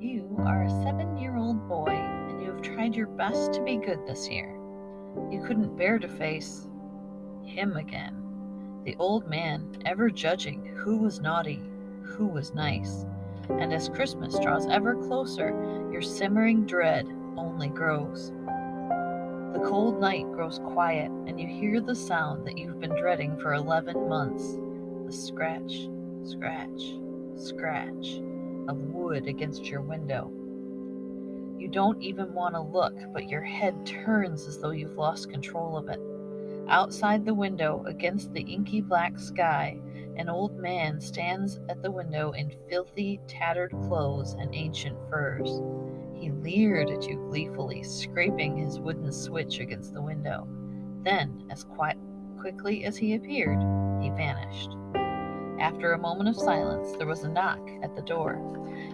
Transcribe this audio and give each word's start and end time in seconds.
You 0.00 0.34
are 0.38 0.62
a 0.62 0.70
seven 0.82 1.18
year 1.18 1.36
old 1.36 1.68
boy, 1.68 1.90
and 1.90 2.40
you 2.40 2.50
have 2.50 2.62
tried 2.62 2.96
your 2.96 3.08
best 3.08 3.52
to 3.52 3.62
be 3.62 3.76
good 3.76 4.06
this 4.06 4.30
year. 4.30 4.58
You 5.30 5.44
couldn't 5.46 5.76
bear 5.76 5.98
to 5.98 6.08
face 6.08 6.66
him 7.44 7.76
again. 7.76 8.16
The 8.84 8.96
old 8.98 9.28
man, 9.28 9.76
ever 9.84 10.08
judging 10.08 10.64
who 10.64 10.96
was 10.96 11.20
naughty, 11.20 11.62
who 12.02 12.26
was 12.26 12.54
nice. 12.54 13.04
And 13.50 13.74
as 13.74 13.90
Christmas 13.90 14.38
draws 14.38 14.66
ever 14.68 14.94
closer, 14.94 15.50
your 15.92 16.00
simmering 16.00 16.64
dread 16.64 17.06
only 17.36 17.68
grows. 17.68 18.32
The 19.52 19.60
cold 19.68 20.00
night 20.00 20.24
grows 20.32 20.58
quiet, 20.60 21.10
and 21.26 21.38
you 21.38 21.46
hear 21.46 21.80
the 21.80 21.94
sound 21.94 22.46
that 22.46 22.56
you've 22.56 22.80
been 22.80 22.96
dreading 22.96 23.36
for 23.38 23.52
11 23.52 24.08
months 24.08 24.58
the 25.04 25.12
scratch, 25.12 25.88
scratch, 26.24 26.94
scratch 27.36 28.22
of 28.68 28.78
wood 28.78 29.26
against 29.26 29.66
your 29.66 29.82
window. 29.82 30.30
You 31.58 31.68
don't 31.68 32.00
even 32.02 32.32
want 32.32 32.54
to 32.54 32.62
look, 32.62 32.94
but 33.12 33.28
your 33.28 33.42
head 33.42 33.84
turns 33.84 34.46
as 34.46 34.58
though 34.58 34.70
you've 34.70 34.96
lost 34.96 35.30
control 35.30 35.76
of 35.76 35.90
it. 35.90 36.00
Outside 36.68 37.26
the 37.26 37.34
window, 37.34 37.84
against 37.86 38.32
the 38.32 38.40
inky 38.40 38.80
black 38.80 39.18
sky, 39.18 39.78
an 40.16 40.30
old 40.30 40.56
man 40.56 40.98
stands 40.98 41.60
at 41.68 41.82
the 41.82 41.90
window 41.90 42.32
in 42.32 42.54
filthy, 42.70 43.20
tattered 43.28 43.72
clothes 43.82 44.32
and 44.32 44.54
ancient 44.54 44.96
furs. 45.10 45.60
He 46.22 46.30
leered 46.30 46.88
at 46.88 47.08
you 47.08 47.16
gleefully, 47.16 47.82
scraping 47.82 48.56
his 48.56 48.78
wooden 48.78 49.10
switch 49.10 49.58
against 49.58 49.92
the 49.92 50.00
window. 50.00 50.46
Then, 51.02 51.42
as 51.50 51.64
quiet, 51.64 51.98
quickly 52.38 52.84
as 52.84 52.96
he 52.96 53.16
appeared, 53.16 53.58
he 54.00 54.08
vanished. 54.10 54.70
After 55.58 55.94
a 55.94 55.98
moment 55.98 56.28
of 56.28 56.36
silence, 56.36 56.96
there 56.96 57.08
was 57.08 57.24
a 57.24 57.28
knock 57.28 57.58
at 57.82 57.96
the 57.96 58.02
door. 58.02 58.38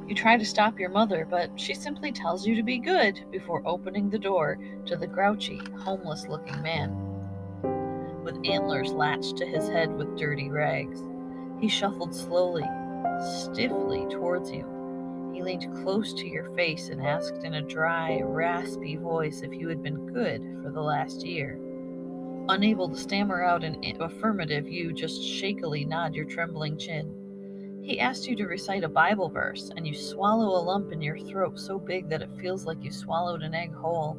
You 0.08 0.14
try 0.14 0.38
to 0.38 0.44
stop 0.46 0.78
your 0.78 0.88
mother, 0.88 1.26
but 1.28 1.50
she 1.60 1.74
simply 1.74 2.12
tells 2.12 2.46
you 2.46 2.56
to 2.56 2.62
be 2.62 2.78
good 2.78 3.22
before 3.30 3.60
opening 3.66 4.08
the 4.08 4.18
door 4.18 4.58
to 4.86 4.96
the 4.96 5.06
grouchy, 5.06 5.60
homeless 5.80 6.26
looking 6.28 6.62
man 6.62 6.96
with 8.24 8.40
antlers 8.46 8.92
latched 8.92 9.36
to 9.36 9.46
his 9.46 9.68
head 9.68 9.92
with 9.92 10.16
dirty 10.16 10.48
rags. 10.48 11.02
He 11.60 11.68
shuffled 11.68 12.14
slowly, 12.14 12.64
stiffly 13.42 14.06
towards 14.08 14.50
you. 14.50 14.77
He 15.38 15.44
leaned 15.44 15.72
close 15.84 16.12
to 16.14 16.26
your 16.26 16.52
face 16.56 16.88
and 16.88 17.00
asked 17.00 17.44
in 17.44 17.54
a 17.54 17.62
dry, 17.62 18.20
raspy 18.24 18.96
voice 18.96 19.42
if 19.42 19.52
you 19.52 19.68
had 19.68 19.84
been 19.84 20.12
good 20.12 20.42
for 20.64 20.72
the 20.72 20.80
last 20.80 21.24
year. 21.24 21.60
Unable 22.48 22.88
to 22.88 22.96
stammer 22.96 23.44
out 23.44 23.62
an 23.62 23.80
affirmative, 24.00 24.68
you 24.68 24.92
just 24.92 25.22
shakily 25.22 25.84
nod 25.84 26.12
your 26.12 26.24
trembling 26.24 26.76
chin. 26.76 27.78
He 27.84 28.00
asked 28.00 28.26
you 28.26 28.34
to 28.34 28.48
recite 28.48 28.82
a 28.82 28.88
Bible 28.88 29.28
verse, 29.28 29.70
and 29.76 29.86
you 29.86 29.94
swallow 29.94 30.60
a 30.60 30.64
lump 30.64 30.90
in 30.90 31.00
your 31.00 31.20
throat 31.20 31.56
so 31.56 31.78
big 31.78 32.08
that 32.08 32.22
it 32.22 32.36
feels 32.40 32.66
like 32.66 32.82
you 32.82 32.90
swallowed 32.90 33.44
an 33.44 33.54
egg 33.54 33.72
whole. 33.72 34.18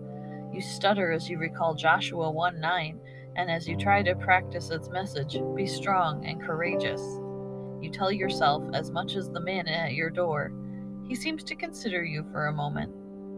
You 0.53 0.61
stutter 0.61 1.11
as 1.11 1.29
you 1.29 1.37
recall 1.37 1.75
Joshua 1.75 2.31
1 2.31 2.61
9 2.61 2.99
and 3.35 3.51
as 3.51 3.67
you 3.67 3.75
try 3.75 4.03
to 4.03 4.15
practice 4.15 4.69
its 4.69 4.87
message, 4.87 5.37
be 5.53 5.67
strong 5.67 6.25
and 6.25 6.41
courageous. 6.41 7.01
You 7.81 7.89
tell 7.91 8.09
yourself 8.09 8.63
as 8.73 8.89
much 8.89 9.17
as 9.17 9.29
the 9.29 9.41
man 9.41 9.67
at 9.67 9.95
your 9.95 10.09
door. 10.09 10.53
He 11.09 11.15
seems 11.15 11.43
to 11.45 11.55
consider 11.55 12.05
you 12.05 12.23
for 12.31 12.45
a 12.45 12.53
moment, 12.53 12.93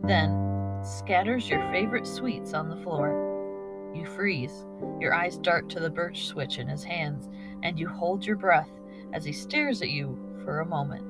then 0.05 0.81
scatters 0.83 1.49
your 1.49 1.61
favorite 1.71 2.05
sweets 2.05 2.53
on 2.53 2.67
the 2.67 2.75
floor. 2.75 3.91
You 3.95 4.05
freeze, 4.05 4.65
your 4.99 5.13
eyes 5.13 5.37
dart 5.37 5.69
to 5.69 5.79
the 5.79 5.89
birch 5.89 6.25
switch 6.25 6.57
in 6.57 6.67
his 6.67 6.83
hands, 6.83 7.29
and 7.63 7.79
you 7.79 7.87
hold 7.87 8.25
your 8.25 8.35
breath 8.35 8.69
as 9.13 9.23
he 9.23 9.31
stares 9.31 9.81
at 9.81 9.89
you 9.89 10.19
for 10.43 10.59
a 10.59 10.65
moment. 10.65 11.05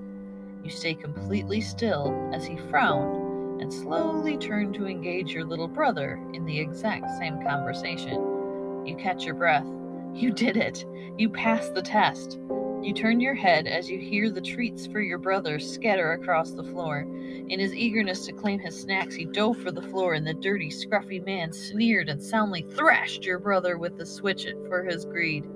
You 0.64 0.70
stay 0.70 0.94
completely 0.94 1.62
still 1.62 2.30
as 2.32 2.46
he 2.46 2.58
frowned 2.70 3.60
and 3.60 3.74
slowly 3.74 4.38
turn 4.38 4.72
to 4.74 4.86
engage 4.86 5.32
your 5.32 5.46
little 5.46 5.68
brother 5.68 6.24
in 6.34 6.46
the 6.46 6.60
exact 6.60 7.10
same 7.18 7.42
conversation. 7.42 8.86
You 8.86 8.96
catch 8.98 9.24
your 9.24 9.36
breath. 9.36 9.66
You 10.14 10.32
did 10.32 10.58
it. 10.58 10.86
You 11.18 11.30
passed 11.30 11.74
the 11.74 11.82
test. 11.82 12.38
You 12.82 12.94
turn 12.94 13.20
your 13.20 13.36
head 13.36 13.68
as 13.68 13.92
you 13.92 14.00
hear 14.00 14.32
the 14.32 14.42
treats 14.42 14.88
for 14.88 15.02
your 15.02 15.20
brother 15.20 15.60
scatter 15.60 16.14
across 16.14 16.50
the 16.50 16.64
floor. 16.64 17.02
In 17.48 17.60
his 17.60 17.76
eagerness 17.76 18.26
to 18.26 18.34
claim 18.34 18.60
his 18.60 18.80
snacks, 18.80 19.14
he 19.14 19.26
dove 19.26 19.58
for 19.58 19.70
the 19.70 19.84
floor, 19.84 20.16
and 20.16 20.26
the 20.26 20.34
dirty, 20.34 20.72
scruffy 20.72 21.24
man 21.24 21.54
sneered 21.54 22.10
and 22.10 22.20
soundly 22.20 22.64
thrashed 22.64 23.24
your 23.24 23.38
brother 23.38 23.78
with 23.78 24.00
the 24.00 24.06
switch 24.06 24.48
for 24.68 24.84
his 24.84 25.06
greed. 25.06 25.48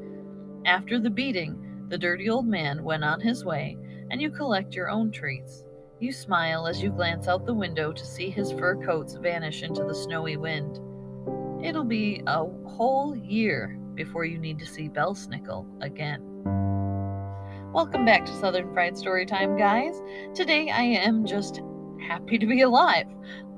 After 0.66 1.00
the 1.00 1.10
beating, 1.10 1.86
the 1.90 1.98
dirty 1.98 2.30
old 2.30 2.46
man 2.46 2.84
went 2.84 3.04
on 3.04 3.20
his 3.20 3.44
way, 3.44 3.76
and 4.12 4.22
you 4.22 4.30
collect 4.30 4.76
your 4.76 4.92
own 4.92 5.12
treats. 5.12 5.64
You 6.00 6.12
smile 6.12 6.68
as 6.68 6.84
you 6.84 6.92
glance 6.92 7.28
out 7.28 7.48
the 7.48 7.56
window 7.56 7.92
to 7.92 8.06
see 8.06 8.30
his 8.30 8.52
fur 8.52 8.76
coats 8.86 9.16
vanish 9.16 9.64
into 9.64 9.84
the 9.84 9.96
snowy 9.96 10.38
wind. 10.38 10.80
It'll 11.66 11.86
be 11.86 12.22
a 12.28 12.46
whole 12.68 13.16
year 13.16 13.80
before 13.96 14.26
you 14.26 14.38
need 14.38 14.60
to 14.60 14.68
see 14.68 14.90
Belsnickel 14.90 15.66
again. 15.82 16.22
Welcome 17.76 18.06
back 18.06 18.26
to 18.26 18.32
Southern 18.32 18.74
Fried 18.74 18.94
Storytime, 18.94 19.58
guys. 19.58 20.02
Today 20.34 20.70
I 20.70 20.82
am 20.82 21.26
just 21.26 21.60
happy 22.00 22.38
to 22.38 22.46
be 22.46 22.62
alive. 22.62 23.06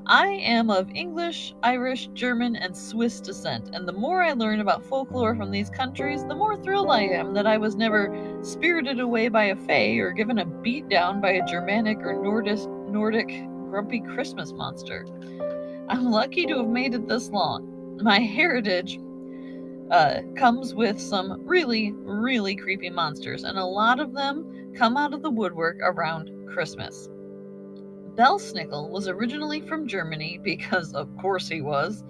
I 0.07 0.25
am 0.25 0.71
of 0.71 0.89
English, 0.89 1.53
Irish, 1.61 2.07
German, 2.15 2.55
and 2.55 2.75
Swiss 2.75 3.19
descent, 3.19 3.69
and 3.75 3.87
the 3.87 3.93
more 3.93 4.23
I 4.23 4.31
learn 4.31 4.59
about 4.59 4.83
folklore 4.83 5.35
from 5.35 5.51
these 5.51 5.69
countries, 5.69 6.25
the 6.25 6.33
more 6.33 6.57
thrilled 6.57 6.89
I 6.89 7.03
am 7.03 7.35
that 7.35 7.45
I 7.45 7.59
was 7.59 7.75
never 7.75 8.39
spirited 8.41 8.99
away 8.99 9.27
by 9.27 9.43
a 9.43 9.55
fae 9.55 9.97
or 9.97 10.11
given 10.11 10.39
a 10.39 10.45
beat 10.45 10.89
down 10.89 11.21
by 11.21 11.33
a 11.33 11.45
Germanic 11.45 11.99
or 11.99 12.19
Nordic, 12.19 12.67
Nordic 12.89 13.27
grumpy 13.69 13.99
Christmas 13.99 14.51
monster. 14.51 15.05
I'm 15.89 16.09
lucky 16.09 16.47
to 16.47 16.57
have 16.57 16.69
made 16.69 16.95
it 16.95 17.07
this 17.07 17.29
long 17.29 17.99
my 18.01 18.19
heritage 18.19 18.99
uh, 19.91 20.21
comes 20.35 20.73
with 20.73 20.99
some 20.99 21.41
really, 21.45 21.93
really 21.93 22.55
creepy 22.55 22.89
monsters, 22.89 23.43
and 23.43 23.57
a 23.57 23.65
lot 23.65 23.99
of 23.99 24.13
them 24.13 24.73
come 24.75 24.97
out 24.97 25.13
of 25.13 25.21
the 25.21 25.29
woodwork 25.29 25.77
around 25.81 26.29
Christmas. 26.51 27.09
Belsnickel 28.15 28.89
was 28.89 29.07
originally 29.07 29.61
from 29.61 29.87
Germany 29.87 30.39
because, 30.43 30.93
of 30.93 31.15
course, 31.17 31.47
he 31.47 31.61
was, 31.61 32.03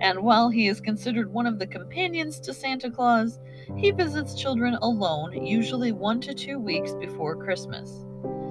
and 0.00 0.20
while 0.20 0.50
he 0.50 0.68
is 0.68 0.80
considered 0.80 1.32
one 1.32 1.46
of 1.46 1.58
the 1.58 1.66
companions 1.66 2.40
to 2.40 2.54
Santa 2.54 2.90
Claus, 2.90 3.38
he 3.76 3.90
visits 3.90 4.34
children 4.34 4.74
alone, 4.82 5.46
usually 5.46 5.92
one 5.92 6.20
to 6.20 6.34
two 6.34 6.58
weeks 6.58 6.94
before 6.94 7.36
Christmas. 7.36 8.04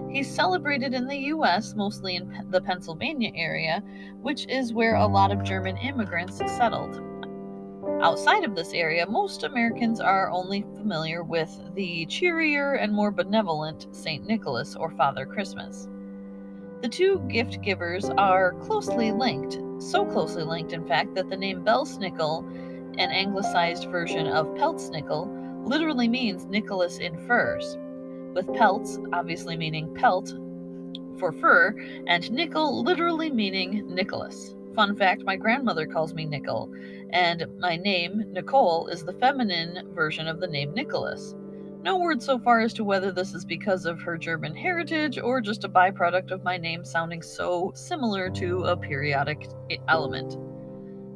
He's 0.09 0.29
celebrated 0.29 0.93
in 0.93 1.07
the 1.07 1.17
US, 1.17 1.73
mostly 1.75 2.15
in 2.15 2.47
the 2.49 2.61
Pennsylvania 2.61 3.31
area, 3.35 3.83
which 4.21 4.47
is 4.47 4.73
where 4.73 4.95
a 4.95 5.07
lot 5.07 5.31
of 5.31 5.43
German 5.43 5.77
immigrants 5.77 6.37
settled. 6.37 7.01
Outside 8.01 8.43
of 8.43 8.55
this 8.55 8.73
area, 8.73 9.05
most 9.05 9.43
Americans 9.43 9.99
are 9.99 10.29
only 10.29 10.61
familiar 10.75 11.23
with 11.23 11.57
the 11.75 12.05
cheerier 12.05 12.73
and 12.73 12.93
more 12.93 13.11
benevolent 13.11 13.87
St. 13.91 14.25
Nicholas 14.25 14.75
or 14.75 14.91
Father 14.91 15.25
Christmas. 15.25 15.87
The 16.81 16.89
two 16.89 17.19
gift 17.29 17.61
givers 17.61 18.09
are 18.09 18.53
closely 18.61 19.11
linked, 19.11 19.59
so 19.81 20.05
closely 20.05 20.43
linked, 20.43 20.73
in 20.73 20.85
fact, 20.87 21.15
that 21.15 21.29
the 21.29 21.37
name 21.37 21.63
Belsnickel, 21.63 22.45
an 22.99 23.11
anglicized 23.11 23.89
version 23.89 24.27
of 24.27 24.47
Pelznickel, 24.55 25.65
literally 25.65 26.07
means 26.07 26.45
Nicholas 26.45 26.97
in 26.97 27.17
furs 27.25 27.77
with 28.33 28.53
pelts 28.53 28.99
obviously 29.13 29.55
meaning 29.55 29.93
pelt 29.93 30.33
for 31.17 31.31
fur, 31.31 31.75
and 32.07 32.31
nickel 32.31 32.83
literally 32.83 33.29
meaning 33.29 33.83
Nicholas. 33.87 34.55
Fun 34.75 34.95
fact 34.95 35.23
my 35.23 35.35
grandmother 35.35 35.85
calls 35.85 36.15
me 36.15 36.25
Nickel, 36.25 36.71
and 37.11 37.45
my 37.59 37.77
name, 37.77 38.23
Nicole, 38.31 38.87
is 38.87 39.03
the 39.03 39.13
feminine 39.13 39.93
version 39.93 40.27
of 40.27 40.39
the 40.39 40.47
name 40.47 40.73
Nicholas. 40.73 41.35
No 41.83 41.99
word 41.99 42.23
so 42.23 42.39
far 42.39 42.59
as 42.61 42.73
to 42.73 42.83
whether 42.83 43.11
this 43.11 43.35
is 43.35 43.45
because 43.45 43.85
of 43.85 44.01
her 44.01 44.17
German 44.17 44.55
heritage 44.55 45.19
or 45.19 45.41
just 45.41 45.63
a 45.63 45.69
byproduct 45.69 46.31
of 46.31 46.43
my 46.43 46.57
name 46.57 46.83
sounding 46.83 47.21
so 47.21 47.71
similar 47.75 48.31
to 48.31 48.63
a 48.63 48.75
periodic 48.75 49.47
element. 49.87 50.37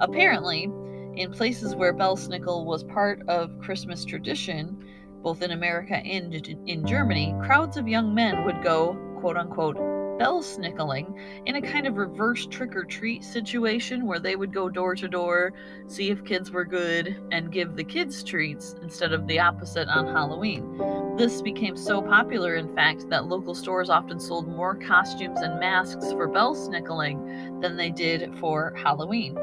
Apparently, 0.01 0.69
in 1.15 1.31
places 1.31 1.73
where 1.73 1.93
Belsnickel 1.93 2.65
was 2.65 2.83
part 2.83 3.27
of 3.27 3.57
Christmas 3.59 4.05
tradition, 4.05 4.77
both 5.23 5.41
in 5.41 5.49
America 5.49 5.95
and 5.95 6.31
in 6.67 6.85
Germany, 6.85 7.33
crowds 7.41 7.75
of 7.75 7.87
young 7.87 8.13
men 8.13 8.45
would 8.45 8.61
go, 8.61 8.95
quote 9.19 9.37
unquote, 9.37 9.77
bell 10.17 10.41
snickling 10.41 11.19
in 11.45 11.55
a 11.55 11.61
kind 11.61 11.87
of 11.87 11.97
reverse 11.97 12.45
trick 12.47 12.75
or 12.75 12.83
treat 12.83 13.23
situation 13.23 14.05
where 14.05 14.19
they 14.19 14.35
would 14.35 14.53
go 14.53 14.69
door 14.69 14.95
to 14.95 15.07
door, 15.07 15.53
see 15.87 16.09
if 16.09 16.25
kids 16.25 16.51
were 16.51 16.65
good, 16.65 17.21
and 17.31 17.51
give 17.51 17.75
the 17.75 17.83
kids 17.83 18.23
treats 18.23 18.75
instead 18.81 19.13
of 19.13 19.27
the 19.27 19.39
opposite 19.39 19.87
on 19.87 20.07
Halloween. 20.07 21.15
This 21.17 21.41
became 21.41 21.75
so 21.75 22.01
popular, 22.01 22.55
in 22.55 22.73
fact, 22.75 23.09
that 23.09 23.25
local 23.25 23.55
stores 23.55 23.89
often 23.89 24.19
sold 24.19 24.47
more 24.47 24.75
costumes 24.75 25.41
and 25.41 25.59
masks 25.59 26.11
for 26.11 26.27
bell 26.27 26.53
snickling 26.55 27.59
than 27.59 27.75
they 27.75 27.89
did 27.89 28.35
for 28.39 28.73
Halloween. 28.81 29.37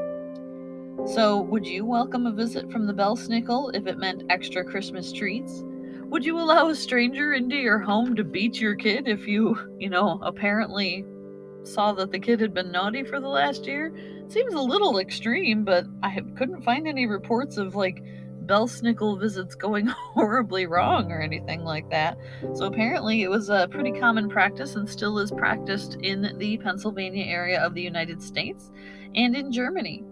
So, 1.05 1.41
would 1.41 1.67
you 1.67 1.85
welcome 1.85 2.25
a 2.25 2.31
visit 2.31 2.71
from 2.71 2.87
the 2.87 2.93
Belsnickel 2.93 3.75
if 3.75 3.85
it 3.85 3.97
meant 3.97 4.23
extra 4.29 4.63
Christmas 4.63 5.11
treats? 5.11 5.63
Would 6.09 6.23
you 6.23 6.39
allow 6.39 6.69
a 6.69 6.75
stranger 6.75 7.33
into 7.33 7.55
your 7.55 7.79
home 7.79 8.15
to 8.15 8.23
beat 8.23 8.61
your 8.61 8.75
kid 8.75 9.07
if 9.07 9.27
you, 9.27 9.57
you 9.79 9.89
know, 9.89 10.19
apparently 10.21 11.03
saw 11.63 11.93
that 11.93 12.11
the 12.11 12.19
kid 12.19 12.39
had 12.39 12.53
been 12.53 12.71
naughty 12.71 13.03
for 13.03 13.19
the 13.19 13.27
last 13.27 13.65
year? 13.65 13.93
Seems 14.27 14.53
a 14.53 14.59
little 14.59 14.99
extreme, 14.99 15.65
but 15.65 15.85
I 16.03 16.21
couldn't 16.37 16.63
find 16.63 16.87
any 16.87 17.07
reports 17.07 17.57
of 17.57 17.75
like 17.75 18.03
Belsnickel 18.45 19.19
visits 19.19 19.55
going 19.55 19.87
horribly 20.13 20.67
wrong 20.67 21.11
or 21.11 21.19
anything 21.19 21.63
like 21.63 21.89
that. 21.89 22.17
So 22.53 22.65
apparently 22.65 23.23
it 23.23 23.29
was 23.29 23.49
a 23.49 23.67
pretty 23.69 23.91
common 23.91 24.29
practice 24.29 24.75
and 24.75 24.87
still 24.87 25.17
is 25.17 25.31
practiced 25.31 25.95
in 25.95 26.37
the 26.37 26.57
Pennsylvania 26.57 27.25
area 27.25 27.61
of 27.61 27.73
the 27.73 27.81
United 27.81 28.21
States 28.21 28.71
and 29.15 29.35
in 29.35 29.51
Germany. 29.51 30.03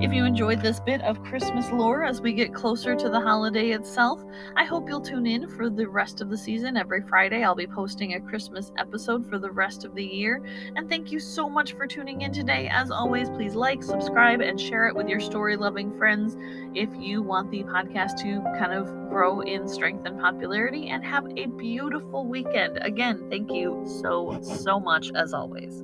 If 0.00 0.12
you 0.12 0.24
enjoyed 0.24 0.62
this 0.62 0.78
bit 0.78 1.00
of 1.02 1.24
Christmas 1.24 1.72
lore 1.72 2.04
as 2.04 2.20
we 2.20 2.32
get 2.32 2.54
closer 2.54 2.94
to 2.94 3.08
the 3.08 3.20
holiday 3.20 3.70
itself, 3.70 4.22
I 4.54 4.64
hope 4.64 4.88
you'll 4.88 5.00
tune 5.00 5.26
in 5.26 5.48
for 5.48 5.68
the 5.68 5.88
rest 5.88 6.20
of 6.20 6.30
the 6.30 6.38
season. 6.38 6.76
Every 6.76 7.02
Friday, 7.02 7.42
I'll 7.42 7.56
be 7.56 7.66
posting 7.66 8.14
a 8.14 8.20
Christmas 8.20 8.70
episode 8.78 9.28
for 9.28 9.40
the 9.40 9.50
rest 9.50 9.84
of 9.84 9.96
the 9.96 10.04
year. 10.04 10.40
And 10.76 10.88
thank 10.88 11.10
you 11.10 11.18
so 11.18 11.48
much 11.48 11.72
for 11.72 11.88
tuning 11.88 12.22
in 12.22 12.32
today. 12.32 12.68
As 12.70 12.92
always, 12.92 13.28
please 13.28 13.56
like, 13.56 13.82
subscribe, 13.82 14.40
and 14.40 14.60
share 14.60 14.86
it 14.86 14.94
with 14.94 15.08
your 15.08 15.20
story 15.20 15.56
loving 15.56 15.96
friends 15.98 16.36
if 16.74 16.90
you 16.96 17.20
want 17.20 17.50
the 17.50 17.64
podcast 17.64 18.18
to 18.18 18.40
kind 18.56 18.72
of 18.72 18.86
grow 19.08 19.40
in 19.40 19.66
strength 19.66 20.06
and 20.06 20.20
popularity. 20.20 20.90
And 20.90 21.04
have 21.04 21.26
a 21.36 21.46
beautiful 21.46 22.24
weekend. 22.24 22.78
Again, 22.82 23.26
thank 23.30 23.50
you 23.50 23.84
so, 24.00 24.38
so 24.42 24.78
much 24.78 25.10
as 25.16 25.34
always. 25.34 25.82